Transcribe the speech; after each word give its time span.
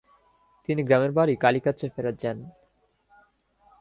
তিনি 0.65 0.81
গ্রামের 0.87 1.11
বাড়ি 1.17 1.33
কালিকচ্ছ 1.43 1.81
ফেরৎ 1.95 2.15
যান। 2.21 2.37